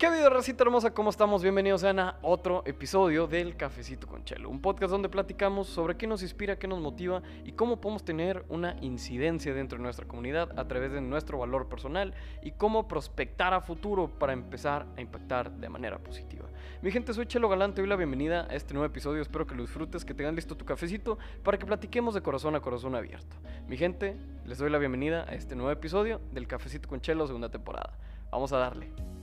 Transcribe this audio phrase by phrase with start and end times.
[0.00, 0.94] ¿Qué vida, racita hermosa?
[0.94, 1.42] ¿Cómo estamos?
[1.42, 6.22] Bienvenidos a otro episodio del Cafecito con Chelo, un podcast donde platicamos sobre qué nos
[6.22, 10.66] inspira, qué nos motiva y cómo podemos tener una incidencia dentro de nuestra comunidad a
[10.66, 15.68] través de nuestro valor personal y cómo prospectar a futuro para empezar a impactar de
[15.68, 16.48] manera positiva.
[16.80, 19.60] Mi gente, soy Chelo Galante, doy la bienvenida a este nuevo episodio, espero que lo
[19.60, 23.36] disfrutes, que tengan listo tu cafecito para que platiquemos de corazón a corazón abierto.
[23.68, 27.50] Mi gente, les doy la bienvenida a este nuevo episodio del Cafecito con Chelo, segunda
[27.50, 27.98] temporada.
[28.30, 29.19] Vamos a darle.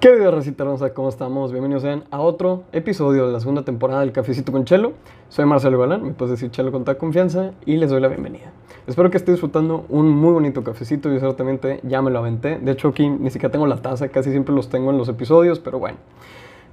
[0.00, 0.94] ¿Qué video recita hermosa?
[0.94, 1.50] ¿Cómo estamos?
[1.50, 4.92] Bienvenidos sean a otro episodio de la segunda temporada del Cafecito con Chelo.
[5.28, 8.52] Soy Marcelo Galán, me puedes decir Chelo con toda confianza y les doy la bienvenida.
[8.86, 12.60] Espero que esté disfrutando un muy bonito cafecito, yo ciertamente ya me lo aventé.
[12.60, 15.58] De hecho aquí ni siquiera tengo la taza, casi siempre los tengo en los episodios,
[15.58, 15.98] pero bueno.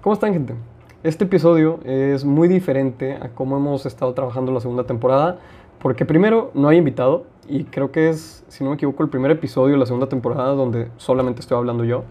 [0.01, 0.53] ¿Cómo están gente?
[1.01, 5.39] Este episodio es muy diferente a cómo hemos estado trabajando la segunda temporada,
[5.79, 9.31] porque primero no hay invitado y creo que es, si no me equivoco, el primer
[9.31, 12.03] episodio de la segunda temporada donde solamente estoy hablando yo.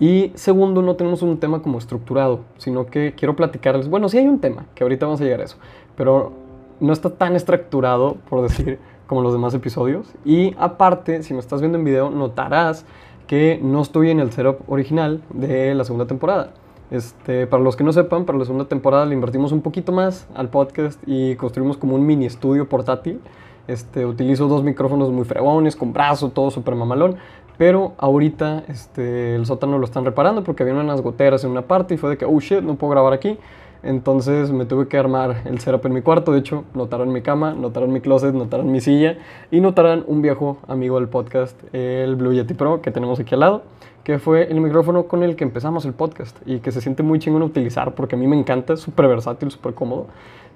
[0.00, 4.26] Y segundo, no tenemos un tema como estructurado, sino que quiero platicarles, bueno, sí hay
[4.26, 5.58] un tema, que ahorita vamos a llegar a eso,
[5.94, 6.32] pero
[6.80, 10.12] no está tan estructurado, por decir, como los demás episodios.
[10.24, 12.86] Y aparte, si me estás viendo en video, notarás
[13.26, 16.52] que no estoy en el setup original de la segunda temporada.
[16.90, 20.26] Este, para los que no sepan, para la segunda temporada le invertimos un poquito más
[20.34, 23.20] al podcast y construimos como un mini estudio portátil.
[23.68, 27.16] Este, utilizo dos micrófonos muy fregones, con brazo, todo súper mamalón.
[27.60, 31.92] Pero ahorita este, el sótano lo están reparando porque había unas goteras en una parte
[31.92, 33.36] y fue de que, oh shit, no puedo grabar aquí.
[33.82, 36.32] Entonces me tuve que armar el setup en mi cuarto.
[36.32, 39.18] De hecho, notaron mi cama, notaron mi closet, notaron mi silla
[39.50, 43.40] y notarán un viejo amigo del podcast, el Blue Yeti Pro, que tenemos aquí al
[43.40, 43.62] lado,
[44.04, 47.18] que fue el micrófono con el que empezamos el podcast y que se siente muy
[47.18, 50.06] chingón utilizar porque a mí me encanta, es súper versátil, súper cómodo.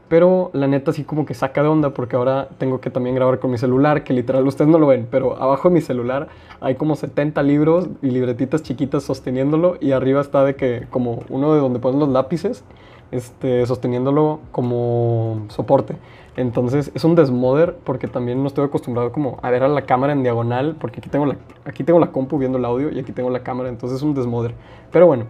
[0.08, 3.38] Pero la neta sí como que saca de onda porque ahora tengo que también grabar
[3.38, 6.28] con mi celular, que literal ustedes no lo ven, pero abajo de mi celular
[6.61, 11.55] hay como 70 libros y libretitas chiquitas sosteniéndolo y arriba está de que como uno
[11.55, 12.64] de donde ponen los lápices,
[13.12, 15.96] este, sosteniéndolo como soporte.
[16.36, 20.12] Entonces es un desmoder porque también no estoy acostumbrado como a ver a la cámara
[20.12, 23.12] en diagonal porque aquí tengo la, aquí tengo la compu viendo el audio y aquí
[23.12, 24.55] tengo la cámara, entonces es un desmoder.
[24.90, 25.27] Pero bueno,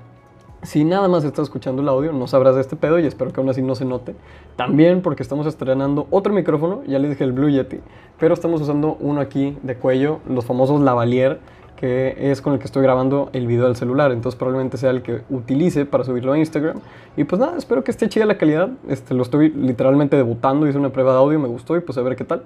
[0.64, 3.41] si nada más estás escuchando el audio, no sabrás de este pedo y espero que
[3.41, 4.14] aún así no se note.
[4.56, 7.80] También porque estamos estrenando otro micrófono, ya les dije el Blue Yeti,
[8.19, 11.38] pero estamos usando uno aquí de cuello, los famosos lavalier,
[11.76, 14.12] que es con el que estoy grabando el video del celular.
[14.12, 16.81] Entonces probablemente sea el que utilice para subirlo a Instagram.
[17.16, 18.70] Y pues nada, espero que esté chida la calidad.
[18.88, 22.02] Este, lo estoy literalmente debutando, hice una prueba de audio, me gustó y pues a
[22.02, 22.44] ver qué tal.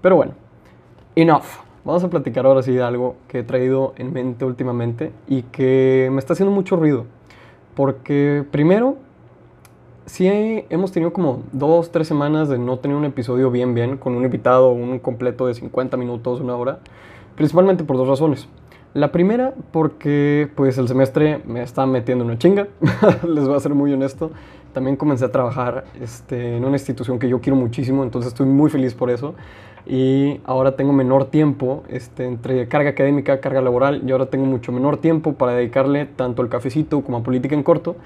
[0.00, 0.32] Pero bueno,
[1.14, 1.44] enough.
[1.84, 6.08] Vamos a platicar ahora sí de algo que he traído en mente últimamente y que
[6.12, 7.06] me está haciendo mucho ruido.
[7.76, 8.96] Porque primero,
[10.06, 10.26] sí
[10.70, 14.24] hemos tenido como dos, tres semanas de no tener un episodio bien, bien, con un
[14.24, 16.80] invitado, un completo de 50 minutos, una hora,
[17.36, 18.48] principalmente por dos razones.
[18.96, 22.66] La primera, porque pues el semestre me está metiendo una chinga,
[23.28, 24.30] les voy a ser muy honesto.
[24.72, 28.70] También comencé a trabajar este, en una institución que yo quiero muchísimo, entonces estoy muy
[28.70, 29.34] feliz por eso.
[29.84, 34.72] Y ahora tengo menor tiempo este, entre carga académica, carga laboral, y ahora tengo mucho
[34.72, 37.96] menor tiempo para dedicarle tanto al cafecito como a política en corto,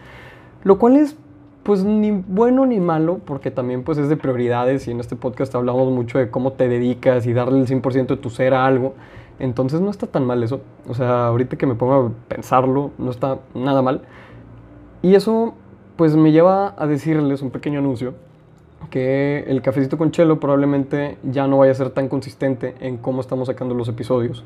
[0.65, 1.17] lo cual es
[1.63, 5.55] pues ni bueno ni malo, porque también pues es de prioridades y en este podcast
[5.55, 8.95] hablamos mucho de cómo te dedicas y darle el 100% de tu ser a algo.
[9.39, 10.61] Entonces no está tan mal eso.
[10.89, 14.03] O sea, ahorita que me pongo a pensarlo, no está nada mal.
[15.03, 15.55] Y eso
[15.97, 18.15] pues me lleva a decirles un pequeño anuncio
[18.89, 23.21] que el cafecito con chelo probablemente ya no vaya a ser tan consistente en cómo
[23.21, 24.45] estamos sacando los episodios.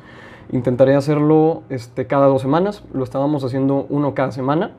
[0.50, 4.72] Intentaré hacerlo este, cada dos semanas, lo estábamos haciendo uno cada semana,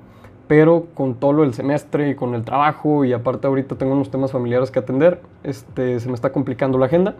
[0.47, 4.11] pero con todo lo del semestre y con el trabajo y aparte ahorita tengo unos
[4.11, 7.15] temas familiares que atender, este, se me está complicando la agenda.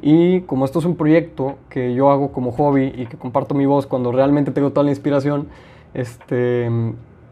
[0.00, 3.66] Y como esto es un proyecto que yo hago como hobby y que comparto mi
[3.66, 5.46] voz cuando realmente tengo toda la inspiración,
[5.94, 6.68] este,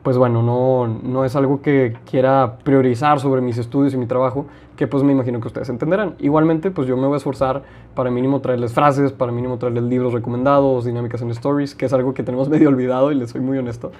[0.03, 4.47] pues bueno, no, no es algo que quiera priorizar sobre mis estudios y mi trabajo,
[4.77, 6.15] que pues me imagino que ustedes entenderán.
[6.21, 7.63] Igualmente, pues yo me voy a esforzar
[7.95, 12.15] para mínimo traerles frases, para mínimo traerles libros recomendados, dinámicas en stories, que es algo
[12.15, 13.93] que tenemos medio olvidado y les soy muy honesto,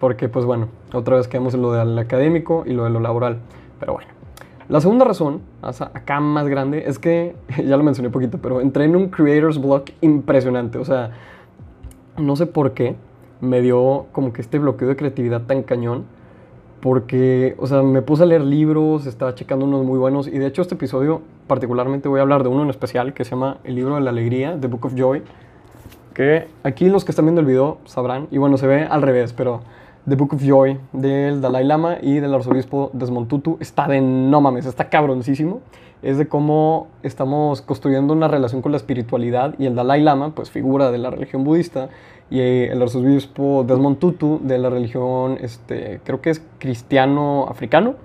[0.00, 3.38] porque pues bueno, otra vez quedamos en lo del académico y lo de lo laboral,
[3.78, 4.08] pero bueno.
[4.70, 8.84] La segunda razón, acá más grande, es que, ya lo mencioné un poquito, pero entré
[8.84, 10.78] en un creator's block impresionante.
[10.78, 11.10] O sea,
[12.16, 12.94] no sé por qué
[13.40, 16.04] me dio como que este bloqueo de creatividad tan cañón.
[16.80, 20.28] Porque, o sea, me puse a leer libros, estaba checando unos muy buenos.
[20.28, 23.32] Y de hecho, este episodio particularmente voy a hablar de uno en especial que se
[23.32, 25.22] llama El libro de la alegría, The Book of Joy.
[26.14, 28.28] Que aquí los que están viendo el video sabrán.
[28.30, 29.62] Y bueno, se ve al revés, pero
[30.08, 33.58] The Book of Joy del Dalai Lama y del arzobispo Desmond Tutu.
[33.60, 35.60] Está de no mames, está cabroncísimo.
[36.02, 40.50] Es de cómo estamos construyendo una relación con la espiritualidad y el Dalai Lama, pues
[40.50, 41.90] figura de la religión budista,
[42.30, 47.96] y el arzobispo Desmond Tutu de la religión, este, creo que es cristiano africano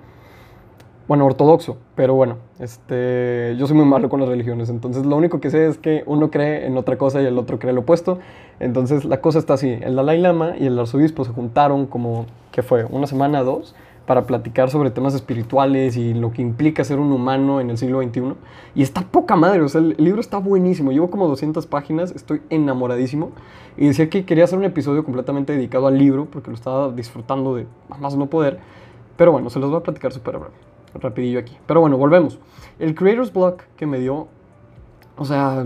[1.08, 5.38] bueno, ortodoxo, pero bueno, este, yo soy muy malo con las religiones, entonces lo único
[5.38, 8.18] que sé es que uno cree en otra cosa y el otro cree lo opuesto.
[8.58, 12.62] Entonces la cosa está así, el Dalai Lama y el arzobispo se juntaron como, ¿qué
[12.62, 12.84] fue?
[12.86, 13.76] Una semana, dos,
[14.06, 18.02] para platicar sobre temas espirituales y lo que implica ser un humano en el siglo
[18.02, 18.34] XXI.
[18.74, 22.42] Y está poca madre, o sea, el, libro está buenísimo, llevo como 200 páginas, estoy
[22.50, 23.30] enamoradísimo.
[23.76, 27.54] Y decía que quería hacer un episodio completamente dedicado al libro, porque lo estaba disfrutando
[27.54, 27.66] de
[28.00, 28.58] más no poder.
[29.16, 31.56] Pero bueno, se los voy a platicar súper breve rapidillo aquí.
[31.66, 32.38] Pero bueno, volvemos.
[32.78, 34.28] El Creator's Block que me dio,
[35.16, 35.64] o sea,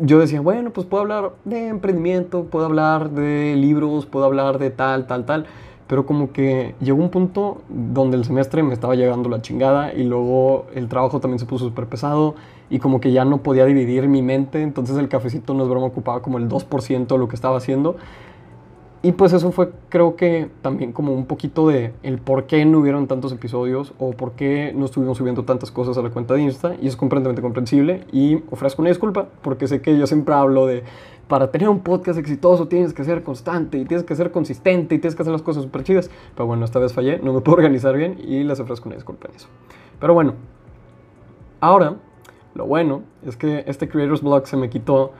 [0.00, 4.70] yo decía, bueno, pues puedo hablar de emprendimiento, puedo hablar de libros, puedo hablar de
[4.70, 5.46] tal, tal, tal.
[5.86, 10.04] Pero como que llegó un punto donde el semestre me estaba llegando la chingada y
[10.04, 12.34] luego el trabajo también se puso súper pesado
[12.70, 15.86] y como que ya no podía dividir mi mente, entonces el cafecito no es broma
[15.86, 17.96] ocupaba como el 2% de lo que estaba haciendo
[19.04, 22.78] y pues eso fue creo que también como un poquito de el por qué no
[22.78, 26.40] hubieron tantos episodios o por qué no estuvimos subiendo tantas cosas a la cuenta de
[26.40, 30.66] Insta y es completamente comprensible y ofrezco una disculpa porque sé que yo siempre hablo
[30.66, 30.84] de
[31.28, 34.98] para tener un podcast exitoso tienes que ser constante y tienes que ser consistente y
[34.98, 36.10] tienes que hacer las cosas súper chidas.
[36.34, 39.28] Pero bueno, esta vez fallé, no me puedo organizar bien y les ofrezco una disculpa
[39.28, 39.48] en eso.
[40.00, 40.34] Pero bueno,
[41.60, 41.96] ahora
[42.54, 45.12] lo bueno es que este Creators Blog se me quitó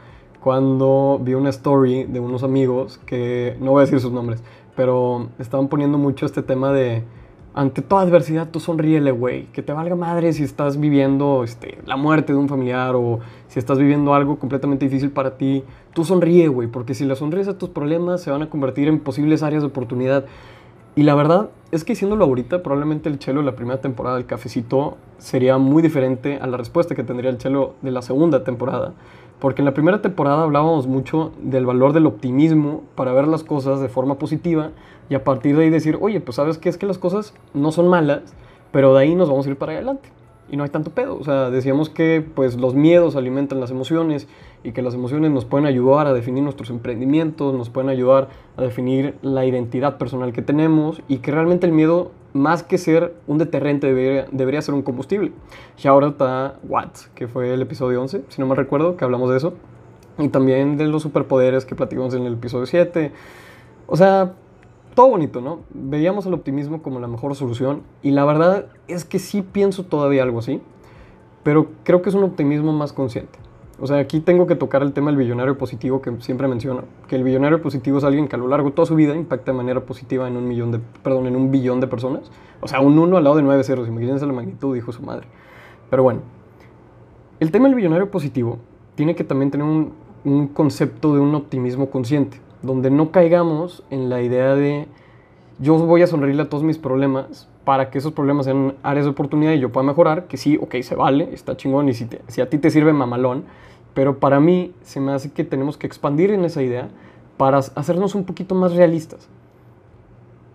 [0.45, 4.43] cuando vi una story de unos amigos que no voy a decir sus nombres,
[4.77, 7.03] pero estaban poniendo mucho este tema de
[7.55, 11.97] ante toda adversidad tú sonríele, güey, que te valga madre si estás viviendo este, la
[11.97, 15.65] muerte de un familiar o si estás viviendo algo completamente difícil para ti,
[15.95, 19.01] tú sonríe, güey, porque si le sonríes a tus problemas se van a convertir en
[19.01, 20.27] posibles áreas de oportunidad.
[20.95, 24.27] Y la verdad es que diciéndolo ahorita, probablemente el chelo de la primera temporada del
[24.27, 28.93] cafecito sería muy diferente a la respuesta que tendría el chelo de la segunda temporada.
[29.41, 33.81] Porque en la primera temporada hablábamos mucho del valor del optimismo para ver las cosas
[33.81, 34.71] de forma positiva
[35.09, 37.73] y a partir de ahí decir, oye, pues sabes qué es que las cosas no
[37.73, 38.23] son malas,
[38.73, 40.09] pero de ahí nos vamos a ir para adelante
[40.51, 41.17] y no hay tanto pedo.
[41.19, 44.29] O sea, decíamos que pues los miedos alimentan las emociones
[44.63, 48.63] y que las emociones nos pueden ayudar a definir nuestros emprendimientos, nos pueden ayudar a
[48.63, 53.39] definir la identidad personal que tenemos y que realmente el miedo, más que ser un
[53.39, 55.33] deterrente, debería, ser un combustible.
[55.83, 59.31] Y ahora está Watts, que fue el episodio 11, si no me recuerdo, que hablamos
[59.31, 59.55] de eso.
[60.19, 63.13] Y también de los superpoderes que platicamos en el episodio 7.
[63.87, 64.35] O sea,
[64.95, 65.61] todo bonito, ¿no?
[65.71, 70.23] Veíamos el optimismo como la mejor solución y la verdad es que sí pienso todavía
[70.23, 70.61] algo así,
[71.45, 73.39] pero creo que es un optimismo más consciente.
[73.81, 77.17] O sea, aquí tengo que tocar el tema del billonario positivo que siempre menciono, que
[77.17, 79.57] el billonario positivo es alguien que a lo largo de toda su vida impacta de
[79.57, 82.31] manera positiva en un millón de, perdón, en un billón de personas.
[82.61, 85.27] O sea, un 1 al lado de 9 ceros, imagínense la magnitud, dijo su madre.
[85.91, 86.21] Pero bueno,
[87.41, 88.59] el tema del billonario positivo
[88.95, 89.93] tiene que también tener un,
[90.25, 94.87] un concepto de un optimismo consciente donde no caigamos en la idea de
[95.59, 99.11] yo voy a sonreírle a todos mis problemas para que esos problemas sean áreas de
[99.11, 102.41] oportunidad y yo pueda mejorar, que sí, ok, se vale, está chingón y si, si
[102.41, 103.45] a ti te sirve mamalón,
[103.95, 106.89] pero para mí se me hace que tenemos que expandir en esa idea
[107.37, 109.29] para hacernos un poquito más realistas.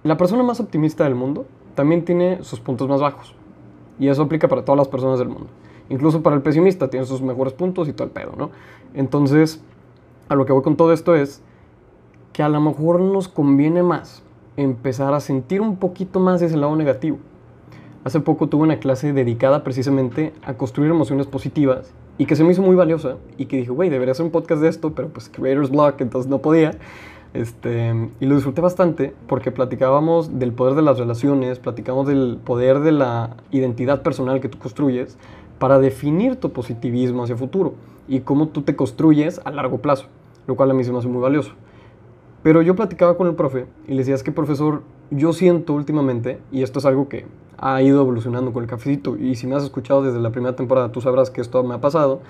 [0.04, 1.46] La persona más optimista del mundo
[1.76, 3.34] también tiene sus puntos más bajos
[4.00, 5.48] y eso aplica para todas las personas del mundo.
[5.90, 8.52] Incluso para el pesimista tiene sus mejores puntos y todo el pedo, ¿no?
[8.94, 9.62] Entonces,
[10.30, 11.42] a lo que voy con todo esto es
[12.32, 14.24] que a lo mejor nos conviene más
[14.62, 17.18] empezar a sentir un poquito más ese lado negativo.
[18.04, 22.52] Hace poco tuve una clase dedicada precisamente a construir emociones positivas y que se me
[22.52, 25.30] hizo muy valiosa y que dije, güey, debería hacer un podcast de esto, pero pues
[25.30, 26.72] Creator's Block, entonces no podía.
[27.34, 32.80] Este, y lo disfruté bastante porque platicábamos del poder de las relaciones, platicábamos del poder
[32.80, 35.18] de la identidad personal que tú construyes
[35.60, 37.76] para definir tu positivismo hacia futuro
[38.08, 40.08] y cómo tú te construyes a largo plazo,
[40.48, 41.52] lo cual a mí se me hace muy valioso.
[42.42, 44.82] Pero yo platicaba con el profe y le decía, es que profesor,
[45.12, 47.26] yo siento últimamente, y esto es algo que
[47.58, 50.92] ha ido evolucionando con el cafecito, y si me has escuchado desde la primera temporada,
[50.92, 52.22] tú sabrás que esto me ha pasado,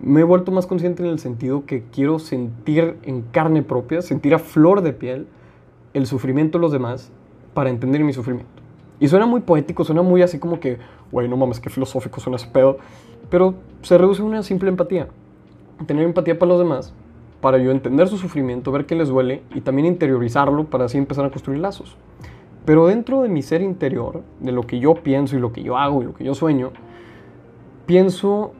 [0.00, 4.34] me he vuelto más consciente en el sentido que quiero sentir en carne propia, sentir
[4.34, 5.26] a flor de piel
[5.92, 7.12] el sufrimiento de los demás
[7.52, 8.62] para entender mi sufrimiento.
[8.98, 10.78] Y suena muy poético, suena muy así como que,
[11.10, 12.78] güey, no mames, qué filosófico suena ese pedo,
[13.28, 15.08] pero se reduce a una simple empatía.
[15.86, 16.94] Tener empatía para los demás
[17.42, 21.24] para yo entender su sufrimiento, ver qué les duele y también interiorizarlo para así empezar
[21.24, 21.96] a construir lazos.
[22.64, 25.76] Pero dentro de mi ser interior, de lo que yo pienso y lo que yo
[25.76, 26.70] hago y lo que yo sueño,
[27.84, 28.52] pienso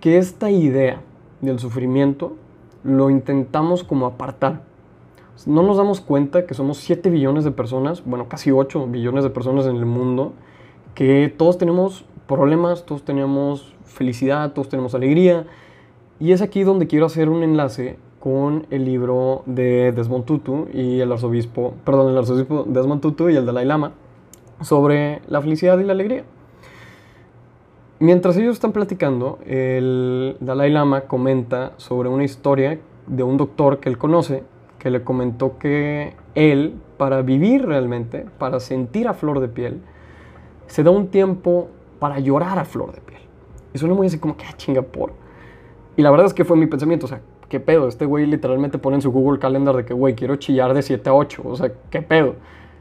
[0.00, 1.02] que esta idea
[1.40, 2.36] del sufrimiento
[2.84, 4.62] lo intentamos como apartar.
[5.44, 9.30] No nos damos cuenta que somos 7 billones de personas, bueno, casi 8 billones de
[9.30, 10.34] personas en el mundo,
[10.94, 15.46] que todos tenemos problemas, todos tenemos felicidad, todos tenemos alegría.
[16.20, 21.00] Y es aquí donde quiero hacer un enlace con el libro de Desmond Tutu y
[21.00, 23.92] el arzobispo, perdón, el arzobispo Desmond Tutu y el Dalai Lama
[24.60, 26.24] sobre la felicidad y la alegría.
[27.98, 33.88] Mientras ellos están platicando, el Dalai Lama comenta sobre una historia de un doctor que
[33.88, 34.42] él conoce,
[34.78, 39.80] que le comentó que él, para vivir realmente, para sentir a flor de piel,
[40.66, 43.20] se da un tiempo para llorar a flor de piel.
[43.72, 45.12] Y suena muy así como que, ah, chinga, por.
[45.96, 47.88] Y la verdad es que fue mi pensamiento, o sea, ¿qué pedo?
[47.88, 51.10] Este güey literalmente pone en su Google Calendar de que, güey, quiero chillar de 7
[51.10, 52.36] a 8, o sea, ¿qué pedo?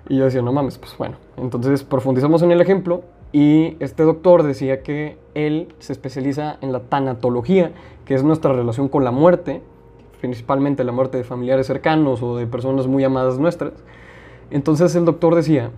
[0.07, 1.17] Y yo decía, no mames, pues bueno.
[1.37, 3.01] Entonces profundizamos en el ejemplo
[3.33, 7.71] y este doctor decía que él se especializa en la tanatología,
[8.05, 9.61] que es nuestra relación con la muerte,
[10.21, 13.73] principalmente la muerte de familiares cercanos o de personas muy amadas nuestras.
[14.51, 15.71] Entonces el doctor decía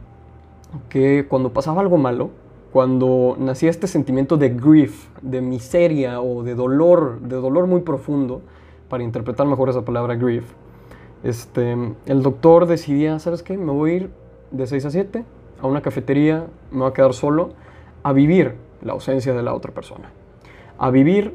[0.89, 2.29] que cuando pasaba algo malo,
[2.73, 8.41] cuando nacía este sentimiento de grief, de miseria o de dolor, de dolor muy profundo,
[8.91, 10.43] para interpretar mejor esa palabra grief,
[11.23, 13.57] este, el doctor decidía, ¿sabes qué?
[13.57, 14.11] Me voy a ir
[14.51, 15.25] de 6 a 7
[15.61, 17.51] a una cafetería, me voy a quedar solo,
[18.03, 20.11] a vivir la ausencia de la otra persona,
[20.77, 21.33] a vivir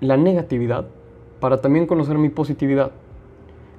[0.00, 0.86] la negatividad
[1.40, 2.92] para también conocer mi positividad.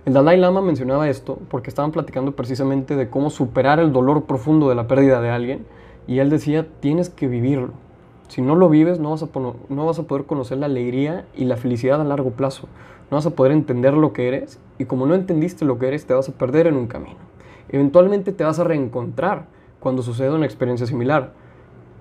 [0.06, 4.68] El Dalai Lama mencionaba esto porque estaban platicando precisamente de cómo superar el dolor profundo
[4.68, 5.66] de la pérdida de alguien
[6.08, 7.72] y él decía, tienes que vivirlo.
[8.28, 9.28] Si no lo vives, no vas, a
[9.70, 12.68] no vas a poder conocer la alegría y la felicidad a largo plazo.
[13.14, 16.08] No vas a poder entender lo que eres y como no entendiste lo que eres,
[16.08, 17.20] te vas a perder en un camino.
[17.70, 19.46] Eventualmente te vas a reencontrar
[19.80, 21.32] cuando suceda una experiencia similar.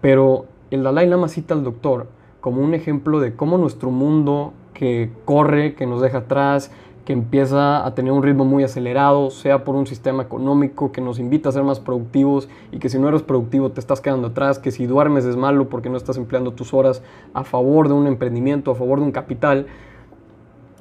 [0.01, 2.07] Pero el Dalai Lama cita al doctor
[2.41, 6.71] como un ejemplo de cómo nuestro mundo que corre, que nos deja atrás,
[7.05, 11.19] que empieza a tener un ritmo muy acelerado, sea por un sistema económico que nos
[11.19, 14.59] invita a ser más productivos y que si no eres productivo te estás quedando atrás,
[14.59, 17.03] que si duermes es malo porque no estás empleando tus horas
[17.35, 19.67] a favor de un emprendimiento, a favor de un capital.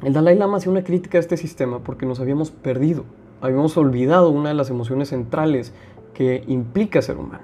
[0.03, 3.03] El Dalai Lama hacía una crítica a este sistema porque nos habíamos perdido,
[3.39, 5.73] habíamos olvidado una de las emociones centrales
[6.15, 7.43] que implica ser humano.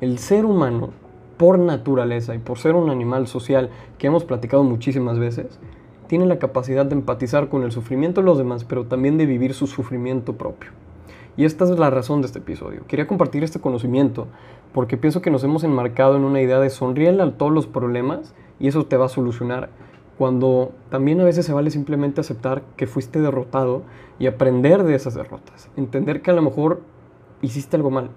[0.00, 0.90] El ser humano,
[1.36, 5.58] por naturaleza y por ser un animal social que hemos platicado muchísimas veces,
[6.06, 9.52] tiene la capacidad de empatizar con el sufrimiento de los demás, pero también de vivir
[9.52, 10.70] su sufrimiento propio.
[11.36, 12.86] Y esta es la razón de este episodio.
[12.86, 14.28] Quería compartir este conocimiento
[14.72, 18.32] porque pienso que nos hemos enmarcado en una idea de sonreírle a todos los problemas
[18.60, 19.70] y eso te va a solucionar,
[20.18, 23.82] cuando también a veces se vale simplemente aceptar que fuiste derrotado
[24.18, 25.70] y aprender de esas derrotas.
[25.76, 26.82] Entender que a lo mejor
[27.42, 28.10] hiciste algo mal.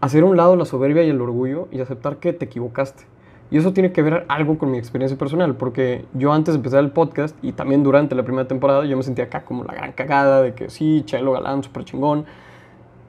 [0.00, 3.04] Hacer un lado la soberbia y el orgullo y aceptar que te equivocaste
[3.50, 6.80] y eso tiene que ver algo con mi experiencia personal, porque yo antes de empezar
[6.80, 9.92] el podcast y también durante la primera temporada yo me sentía acá como la gran
[9.92, 12.24] cagada de que sí, Chelo Galán, súper chingón.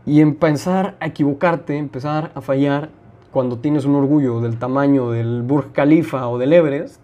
[0.05, 2.89] Y empezar a equivocarte, empezar a fallar
[3.31, 7.03] cuando tienes un orgullo del tamaño del Burj Khalifa o del Everest,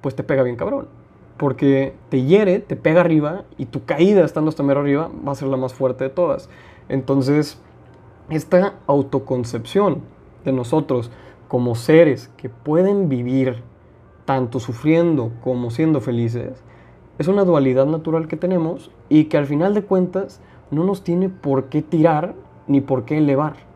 [0.00, 0.88] pues te pega bien cabrón.
[1.36, 5.36] Porque te hiere, te pega arriba y tu caída estando hasta mero arriba va a
[5.36, 6.50] ser la más fuerte de todas.
[6.88, 7.58] Entonces,
[8.28, 10.02] esta autoconcepción
[10.44, 11.10] de nosotros,
[11.48, 13.62] como seres que pueden vivir
[14.24, 16.62] tanto sufriendo como siendo felices,
[17.18, 20.40] es una dualidad natural que tenemos y que al final de cuentas
[20.70, 22.34] no nos tiene por qué tirar
[22.66, 23.69] ni por qué elevar.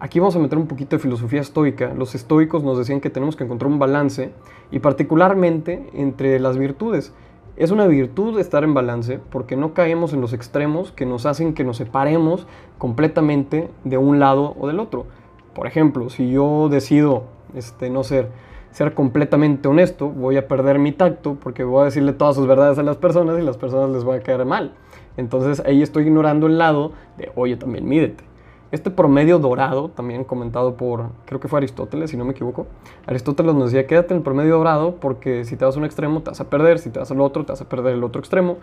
[0.00, 1.94] Aquí vamos a meter un poquito de filosofía estoica.
[1.94, 4.32] Los estoicos nos decían que tenemos que encontrar un balance
[4.72, 7.14] y particularmente entre las virtudes.
[7.56, 11.54] Es una virtud estar en balance porque no caemos en los extremos que nos hacen
[11.54, 15.06] que nos separemos completamente de un lado o del otro.
[15.54, 18.30] Por ejemplo, si yo decido este, no ser,
[18.72, 22.78] ser completamente honesto, voy a perder mi tacto porque voy a decirle todas sus verdades
[22.78, 24.74] a las personas y las personas les va a caer mal.
[25.16, 28.33] Entonces ahí estoy ignorando el lado de, oye, también mídete.
[28.70, 32.66] Este promedio dorado, también comentado por, creo que fue Aristóteles, si no me equivoco,
[33.06, 36.22] Aristóteles nos decía, quédate en el promedio dorado porque si te vas a un extremo
[36.22, 38.20] te vas a perder, si te vas al otro te vas a perder el otro
[38.20, 38.56] extremo.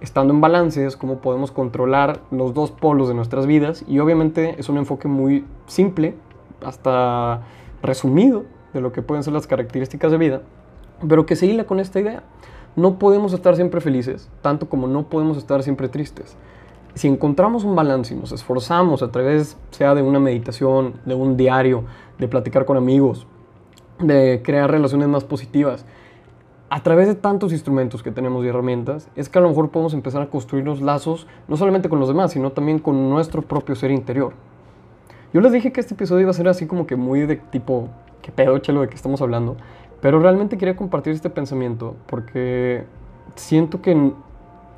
[0.00, 4.54] Estando en balance es como podemos controlar los dos polos de nuestras vidas y obviamente
[4.58, 6.14] es un enfoque muy simple,
[6.64, 7.42] hasta
[7.82, 10.42] resumido de lo que pueden ser las características de vida,
[11.08, 12.22] pero que se hila con esta idea.
[12.76, 16.36] No podemos estar siempre felices, tanto como no podemos estar siempre tristes.
[16.96, 21.36] Si encontramos un balance y nos esforzamos a través, sea de una meditación, de un
[21.36, 21.84] diario,
[22.18, 23.26] de platicar con amigos,
[23.98, 25.84] de crear relaciones más positivas,
[26.70, 29.92] a través de tantos instrumentos que tenemos y herramientas, es que a lo mejor podemos
[29.92, 33.74] empezar a construir los lazos, no solamente con los demás, sino también con nuestro propio
[33.74, 34.32] ser interior.
[35.34, 37.90] Yo les dije que este episodio iba a ser así como que muy de tipo,
[38.22, 39.58] ¿qué pedo, chelo, de qué estamos hablando?
[40.00, 42.86] Pero realmente quería compartir este pensamiento porque
[43.34, 44.14] siento que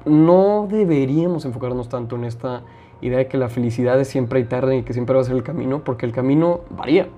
[0.05, 2.63] no deberíamos enfocarnos tanto en esta
[3.01, 5.43] idea de que la felicidad es siempre eterna y que siempre va a ser el
[5.43, 7.09] camino, porque el camino varía.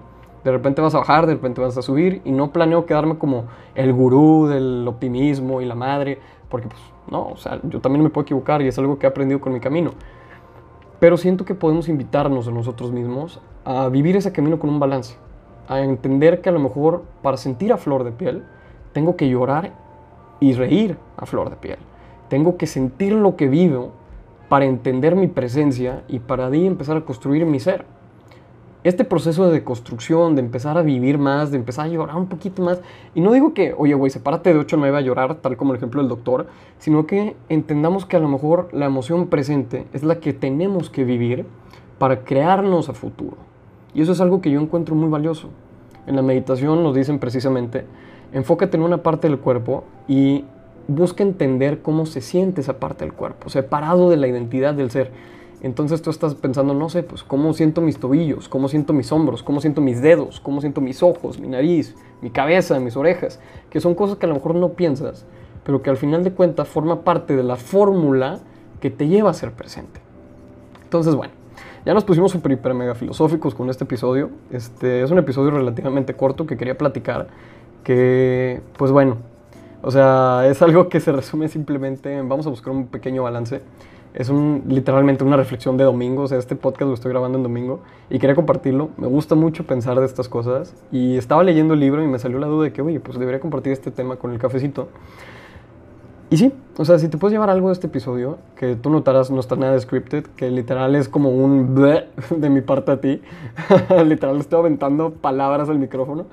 [0.45, 3.45] De repente vas a bajar, de repente vas a subir y no planeo quedarme como
[3.75, 6.19] el gurú del optimismo y la madre,
[6.49, 9.09] porque pues no, o sea, yo también me puedo equivocar y es algo que he
[9.09, 9.93] aprendido con mi camino.
[10.99, 15.17] Pero siento que podemos invitarnos a nosotros mismos a vivir ese camino con un balance,
[15.69, 18.45] a entender que a lo mejor para sentir a flor de piel
[18.93, 19.73] tengo que llorar
[20.41, 21.79] y reír a flor de piel.
[22.31, 23.91] Tengo que sentir lo que vivo
[24.49, 27.85] para entender mi presencia y para ahí empezar a construir mi ser
[28.83, 32.63] este proceso de construcción, de empezar a vivir más, de empezar a llorar un poquito
[32.63, 32.81] más,
[33.15, 35.73] y no digo que, oye, güey, sepárate de 8 a 9 a llorar, tal como
[35.73, 36.47] el ejemplo del doctor,
[36.79, 41.05] sino que entendamos que a lo mejor la emoción presente es la que tenemos que
[41.05, 41.45] vivir
[41.99, 43.37] para crearnos a futuro.
[43.93, 45.49] Y eso es algo que yo encuentro muy valioso.
[46.07, 47.85] En la meditación nos dicen precisamente,
[48.33, 50.45] enfócate en una parte del cuerpo y
[50.91, 55.11] busca entender cómo se siente esa parte del cuerpo, separado de la identidad del ser.
[55.63, 59.43] Entonces tú estás pensando, no sé, pues cómo siento mis tobillos, cómo siento mis hombros,
[59.43, 63.81] cómo siento mis dedos, cómo siento mis ojos, mi nariz, mi cabeza, mis orejas, que
[63.81, 65.27] son cosas que a lo mejor no piensas,
[65.65, 68.41] pero que al final de cuentas forma parte de la fórmula
[68.81, 70.01] que te lleva a ser presente.
[70.83, 71.35] Entonces, bueno,
[71.85, 74.31] ya nos pusimos super hiper mega filosóficos con este episodio.
[74.51, 77.29] Este es un episodio relativamente corto que quería platicar,
[77.85, 79.19] que pues bueno,
[79.83, 83.61] o sea, es algo que se resume simplemente en vamos a buscar un pequeño balance
[84.15, 87.45] es un, literalmente una reflexión de domingo, o sea, este podcast lo estoy grabando en
[87.45, 88.91] domingo y quería compartirlo.
[88.97, 92.39] Me gusta mucho pensar de estas cosas y estaba leyendo el libro y me salió
[92.39, 94.89] la duda de que, oye, pues debería compartir este tema con el cafecito.
[96.29, 99.31] Y sí, o sea, si te puedes llevar algo de este episodio, que tú notarás
[99.33, 101.75] no está nada scripted, que literal es como un
[102.31, 103.21] de mi parte a ti,
[104.05, 106.27] literal estoy aventando palabras al micrófono.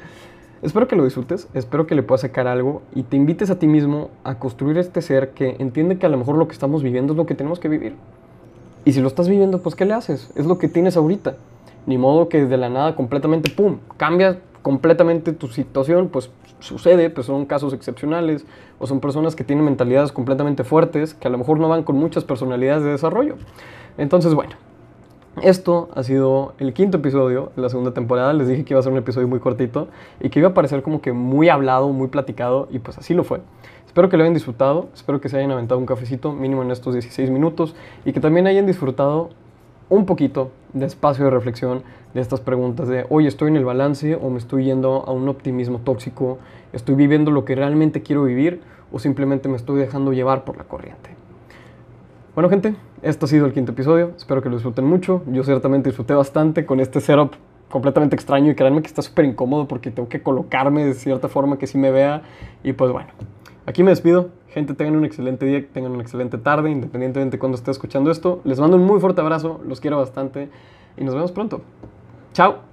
[0.63, 3.67] Espero que lo disfrutes, espero que le puedas sacar algo y te invites a ti
[3.67, 7.13] mismo a construir este ser que entiende que a lo mejor lo que estamos viviendo
[7.13, 7.95] es lo que tenemos que vivir.
[8.83, 10.31] Y si lo estás viviendo, pues ¿qué le haces?
[10.35, 11.35] Es lo que tienes ahorita.
[11.85, 17.27] Ni modo que de la nada completamente, ¡pum!, cambia completamente tu situación, pues sucede, pues
[17.27, 18.45] son casos excepcionales
[18.79, 21.97] o son personas que tienen mentalidades completamente fuertes que a lo mejor no van con
[21.97, 23.35] muchas personalidades de desarrollo.
[23.97, 24.55] Entonces, bueno,
[25.41, 28.33] esto ha sido el quinto episodio de la segunda temporada.
[28.33, 29.87] Les dije que iba a ser un episodio muy cortito
[30.19, 33.23] y que iba a parecer como que muy hablado, muy platicado y pues así lo
[33.23, 33.41] fue.
[33.85, 36.93] Espero que lo hayan disfrutado, espero que se hayan aventado un cafecito mínimo en estos
[36.93, 39.29] 16 minutos y que también hayan disfrutado
[39.89, 44.15] un poquito de espacio de reflexión de estas preguntas de, oye, ¿estoy en el balance
[44.15, 46.39] o me estoy yendo a un optimismo tóxico?
[46.73, 50.63] ¿Estoy viviendo lo que realmente quiero vivir o simplemente me estoy dejando llevar por la
[50.63, 51.16] corriente?
[52.37, 54.11] Bueno, gente, esto ha sido el quinto episodio.
[54.15, 55.23] Espero que lo disfruten mucho.
[55.25, 57.31] Yo ciertamente disfruté bastante con este setup
[57.67, 61.57] completamente extraño y créanme que está súper incómodo porque tengo que colocarme de cierta forma
[61.57, 62.21] que sí me vea.
[62.63, 63.09] Y pues bueno,
[63.65, 64.29] aquí me despido.
[64.49, 68.39] Gente, tengan un excelente día, tengan una excelente tarde, independientemente de cuando esté escuchando esto.
[68.43, 70.49] Les mando un muy fuerte abrazo, los quiero bastante
[70.95, 71.63] y nos vemos pronto.
[72.33, 72.66] Chao.